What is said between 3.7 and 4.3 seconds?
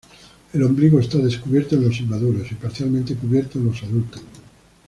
adultos.